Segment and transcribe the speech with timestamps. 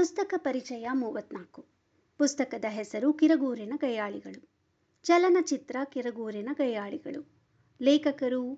[0.00, 1.66] ಪುಸ್ತಕ ಪರಿಚಯ ಮೂವತ್ನಾಲ್ಕು
[2.18, 4.48] ಪುಸ್ತಕದ ಹೆಸರು ಕಿರಗೂರಿನ ಗಯಾಳಿಗಳು
[5.02, 7.40] ಚಲನಚಿತ್ರ ಕಿರಗೂರಿನ ಗಯಾಳಿಗಳು
[7.80, 8.54] ಲೇಖಕರು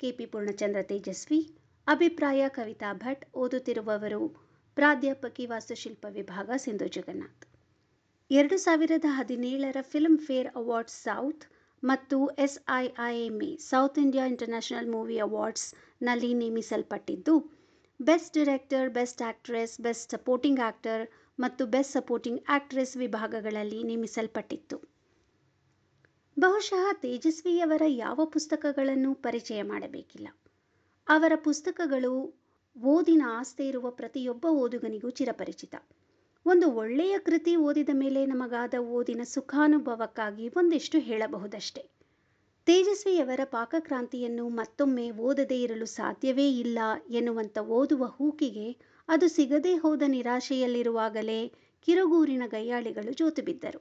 [0.00, 4.28] ಕೆಪಿ ಪೂರ್ಣಚಂದ್ರ ತೇಜಸ್ವಿ, ಅಭಿಪ್ರಾಯ ಕವಿತಾ ಭಟ್, ಓದುತ್ತಿರುವವರು
[4.74, 7.44] ಪ್ರಾಧ್ಯಾಪಕಿ ವಾಸ್ತುಶಿಲ್ಪ ವಿಭಾಗ ಸಿಂಧು ಜಗನ್ನಾಥ್.
[8.30, 11.44] ಎರಡು ಸಾವಿರದ ಹದಿನೇಳರ ಫಿಲ್ಮ್ ಫೇರ್ ಅವಾರ್ಡ್ಸ್ ಸೌತ್
[11.84, 17.56] ಮತ್ತು SIIMA south India international movie ಅವಾರ್ಡ್ಸ್ನಲ್ಲಿ ನೇಮಿಸಲ್ಪಟ್ಟಿದ್ದು
[18.00, 24.82] best director best actress best supporting actor ಮತ್ತು ಬೆಸ್ಟ್ ಸಪೋರ್ಟಿಂಗ್ ಆಕ್ಟ್ರೆಸ್ ವಿಭಾಗಗಳಲ್ಲಿ ನೇಮಿಸಲ್ಪಟ್ಟಿತ್ತು.
[26.38, 30.28] ಬಹುಶಃ ತೇಜಸ್ವಿಯವರ ಯಾವ ಪುಸ್ತಕಗಳನ್ನು ಪರಿಚಯ ಮಾಡಬೇಕಿಲ್ಲ.
[31.08, 32.42] ಅವರ ಪುಸ್ತಕಗಳು
[32.82, 35.74] ಓದಿನ ಆಸ್ತಿ ಇರುವ ಪ್ರತಿಯೊಬ್ಬ ಓದುಗನಿಗೂ ಚಿರಪರಿಚಿತ.
[36.46, 41.96] ಒಂದು ಒಳ್ಳೆಯ ಕೃತಿ ಓದಿದ ಮೇಲೆ ನಮಗಾದ ಓದಿನ ಸುಖಾನುಭವಕ್ಕಾಗಿ ಒಂದಿಷ್ಟು ಹೇಳಬಹುದಷ್ಟೆ.
[42.66, 46.78] ತೇಜಸ್ವಿಯವರ ಪಾಕಕ್ರಾಂತಿಯನ್ನು ಮತ್ತೊಮ್ಮೆ ಓದದೇ ಇರಲು ಸಾಧ್ಯವೇ ಇಲ್ಲ
[47.10, 48.76] ಎನ್ನುವಂಥ ಓದುವ ಹೂಕಿಗೆ
[49.08, 51.48] ಅದು ಸಿಗದೇ ಹೋದ ನಿರಾಶೆಯಲ್ಲಿರುವಾಗಲೇ
[51.86, 53.80] ಕಿರುಗೂರಿನ ಗಯ್ಯಾಳಿಗಳು ಜೋತುಬಿದ್ದರು.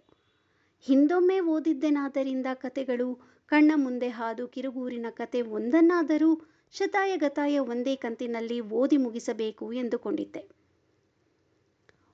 [0.88, 3.16] ಹಿಂದೊಮ್ಮೆ ಓದಿದ್ದೆನಾದ್ದರಿಂದ ಕತೆಗಳು
[3.48, 10.44] ಕಣ್ಣ ಮುಂದೆ ಹಾದು ಕಿರುಗೂರಿನ ಕತೆ ಒಂದನ್ನಾದರೂ ಶತಾಯಗತಾಯ ಒಂದೇ ಕಂತಿನಲ್ಲಿ ಓದಿ ಮುಗಿಸಬೇಕು ಎಂದುಕೊಂಡಿದ್ದೆ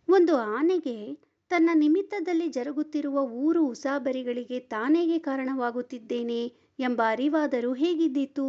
[0.08, 0.96] ಒಂದು ಆನೆಗೆ
[1.52, 6.42] ತನ್ನ ನಿಮಿತ್ತದಲ್ಲಿ ಜರುಗುತ್ತಿರುವ ಊರು ಉಸಾಬರಿಗಳಿಗೆ ತಾನೇಗೆ ಕಾರಣವಾಗುತ್ತಿದ್ದೇನೆ
[6.80, 8.46] ಎಂಬ ಅರಿವಾದರೂ ಹೇಗಿದ್ದೀತು?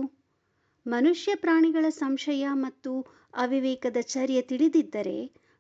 [0.87, 2.93] ಮನುಷ್ಯ ಪ್ರಾಣಿಗಳ ಸಂಶಯ ಮತ್ತು
[3.35, 5.17] ಅವಿವೇಕದ ಚರ್ಯ ತಿಳಿದಿದ್ದರೆ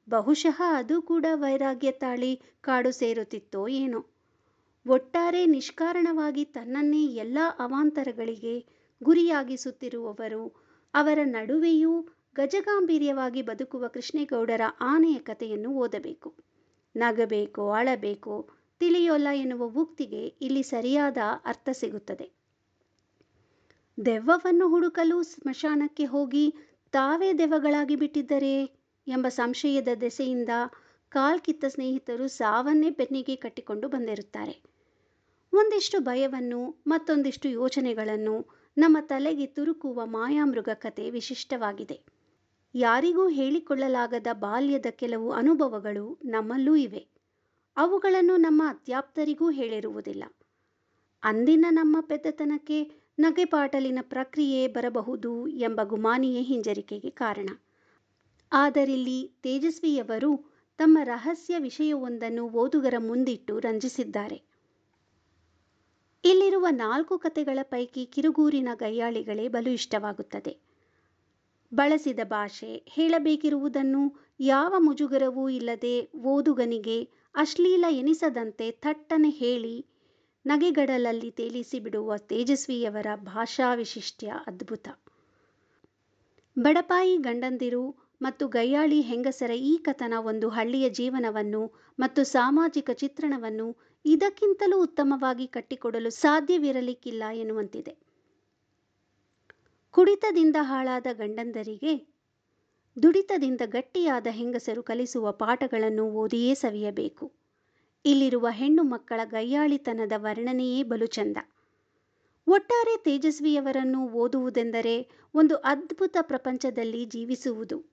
[0.08, 4.00] ಬಹುಶಃ ಅದು ಕೂಡ ವೈರಾಗ್ಯ ತಾಳಿ ಕಾಡು ಸೇರುತ್ತಿತ್ತೋ ಏನೋ.
[4.86, 8.54] ಒಟ್ಟಾರೆ ನಿಷ್ಕಾರಣವಾಗಿ ತನ್ನನ್ನೇ ಎಲ್ಲ ಅವಾಂತರಗಳಿಗೆ
[9.02, 10.44] ಗುರಿಯಾಗಿಸುತ್ತಿರುವವರು,
[10.94, 11.92] ಅವರ ನಡುವೆಯೂ
[12.36, 16.30] ಗಜಗಾಂಭೀರ್ಯವಾಗಿ ಬದುಕುವ ಕೃಷ್ಣೇಗೌಡರ ಆನೆಯ ಕಥೆಯನ್ನು ಓದಬೇಕು.
[16.96, 18.48] ನಗಬೇಕು, ಅಳಬೇಕು,
[18.78, 22.30] ತಿಳಿಯೋಲ್ಲ ಎನ್ನುವ ಉಕ್ತಿಗೆ ಇಲ್ಲಿ ಸರಿಯಾದ ಅರ್ಥ ಸಿಗುತ್ತದೆ.
[24.06, 26.54] ದೆವ್ವವನ್ನು ಹುಡುಕಲು ಸ್ಮಶಾನಕ್ಕೆ ಹೋಗಿ
[26.90, 28.64] ತಾವೇ ದೆವ್ವಗಳಾಗಿ ಬಿಟ್ಟಿದ್ದರೆ
[29.08, 30.48] ಎಂಬ ಸಂಶಯದ ದೆಸೆಯಿಂದ
[31.08, 34.62] ಕಾಲ್ಕಿತ್ತ ಸ್ನೇಹಿತರು ಸಾವನ್ನೇ ಬೆನ್ನಿಗೆ ಕಟ್ಟಿಕೊಂಡು ಬಂದಿರುತ್ತಾರೆ.
[35.52, 38.46] ಒಂದಿಷ್ಟು ಭಯವನ್ನು, ಮತ್ತೊಂದಿಷ್ಟು ಯೋಚನೆಗಳನ್ನು
[38.78, 42.21] ನಮ್ಮ ತಲೆಗೆ ತುರುಕುವ ಮಾಯಾಮೃಗ ಕಥೆ ವಿಶಿಷ್ಟವಾಗಿದೆ.
[42.74, 47.06] ಯಾರಿಗೂ ಹೇಳಿಕೊಳ್ಳಲಾಗದ ಬಾಲ್ಯದ ಕೆಲವು ಅನುಭವಗಳು ನಮ್ಮಲ್ಲೂ ಇವೆ.
[47.76, 50.24] ಅವುಗಳನ್ನು ನಮ್ಮ ಅತ್ಯಾಪ್ತರಿಗೂ ಹೇಳಿರುವುದಿಲ್ಲ.
[51.22, 57.48] ಅಂದಿನ ನಮ್ಮ ಪೆದ್ದತನಕ್ಕೆ ನಗೆಪಾಟಲಿನ ಪ್ರಕ್ರಿಯೆ ಬರಬಹುದು ಎಂಬ ಗುಮಾನಿಯೇ ಹಿಂಜರಿಕೆಗೆ ಕಾರಣ.
[58.52, 64.42] ಆದರಿಲ್ಲಿ ತೇಜಸ್ವಿಯವರು ತಮ್ಮ ರಹಸ್ಯ ವಿಷಯವೊಂದನ್ನು ಓದುಗರ ಮುಂದಿಟ್ಟು ರಂಜಿಸಿದ್ದಾರೆ.
[66.24, 70.71] ಇಲ್ಲಿರುವ ನಾಲ್ಕು ಕತೆಗಳ ಪೈಕಿ ಕಿರುಗೂರಿನ ಗಯ್ಯಾಳಿಗಳೇ ಬಲು ಇಷ್ಟವಾಗುತ್ತದೆ.
[71.72, 74.02] ಬಳಸಿದ ಭಾಷೆ ಹೇಳಬೇಕಿರುವುದನ್ನು
[74.40, 75.94] ಯಾವ ಮುಜುಗರವೂ ಇಲ್ಲದೆ
[76.24, 76.98] ಓದುಗನಿಗೆ
[77.34, 79.74] ಅಶ್ಲೀಲ ಎನಿಸದಂತೆ ಥಟ್ಟನೆ ಹೇಳಿ
[80.44, 84.86] ನಗೆಗಡಲಲ್ಲಿ ತೇಲಿಸಿಬಿಡುವ ತೇಜಸ್ವಿಯವರ ಭಾಷಾ ವಿಶಿಷ್ಟ್ಯ ಅದ್ಭುತ.
[86.56, 87.84] ಬಡಪಾಯಿ ಗಂಡಂದಿರು
[88.20, 91.62] ಮತ್ತು ಗಯ್ಯಾಳಿ ಹೆಂಗಸರ ಈ ಕಥನ ಒಂದು ಹಳ್ಳಿಯ ಜೀವನವನ್ನು
[91.98, 93.68] ಮತ್ತು ಸಾಮಾಜಿಕ ಚಿತ್ರಣವನ್ನು
[94.04, 97.94] ಇದಕ್ಕಿಂತಲೂ ಉತ್ತಮವಾಗಿ ಕಟ್ಟಿಕೊಡಲು ಸಾಧ್ಯವಿರಲಿಕ್ಕಿಲ್ಲ ಎನ್ನುವಂತಿದೆ.
[99.92, 102.12] ಕುಡಿತದಿಂದ ಹಾಳಾದ ಗಂಡಂದರಿಗೆ,
[103.02, 107.32] ದುಡಿತದಿಂದ ಗಟ್ಟಿಯಾದ ಹೆಂಗಸರು ಕಲಿಸುವ ಪಾಠಗಳನ್ನು ಓದಿಯೇ ಸವಿಯಬೇಕು.
[108.04, 111.36] ಇಲ್ಲಿರುವ ಹೆಣ್ಣು ಮಕ್ಕಳ ಗಯ್ಯಾಳಿತನದ ವರ್ಣನೆಯೇ ಬಲು ಚಂದ
[112.46, 117.92] ಒಟ್ಟಾರೆ ತೇಜಸ್ವಿಯವರನ್ನು ಓದುವುದೆಂದರೆ ಒಂದು ಅದ್ಭುತ ಪ್ರಪಂಚದಲ್ಲಿ ಜೀವಿಸುವುದು.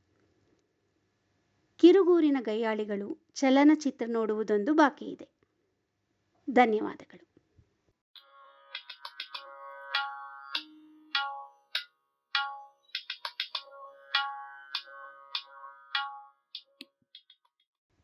[1.77, 5.27] ಕಿರುಗೂರಿನ ಗಯ್ಯಾಳಿಗಳು ಚಲನಚಿತ್ರ ನೋಡುವುದೊಂದು ಬಾಕಿ ಇದೆ
[6.49, 7.28] ಧನ್ಯವಾದಗಳು.